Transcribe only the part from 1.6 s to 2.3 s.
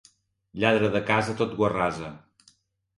arrasa.